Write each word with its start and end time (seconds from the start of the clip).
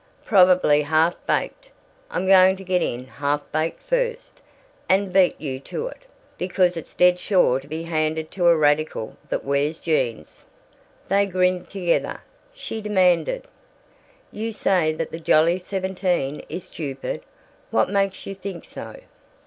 Probably 0.25 0.81
half 0.81 1.15
baked. 1.27 1.69
I'm 2.09 2.25
going 2.25 2.55
to 2.55 2.63
get 2.63 2.81
in 2.81 3.05
'half 3.05 3.43
baked' 3.51 3.83
first, 3.83 4.41
and 4.89 5.13
beat 5.13 5.39
you 5.39 5.59
to 5.59 5.89
it, 5.89 6.07
because 6.39 6.75
it's 6.75 6.95
dead 6.95 7.19
sure 7.19 7.59
to 7.59 7.67
be 7.67 7.83
handed 7.83 8.31
to 8.31 8.47
a 8.47 8.57
radical 8.57 9.15
that 9.29 9.45
wears 9.45 9.77
jeans!" 9.77 10.45
They 11.07 11.27
grinned 11.27 11.69
together. 11.69 12.23
She 12.51 12.81
demanded: 12.81 13.43
"You 14.31 14.53
say 14.53 14.91
that 14.91 15.11
the 15.11 15.19
Jolly 15.19 15.59
Seventeen 15.59 16.39
is 16.49 16.63
stupid. 16.63 17.21
What 17.69 17.87
makes 17.91 18.25
you 18.25 18.33
think 18.33 18.65
so?" 18.65 19.01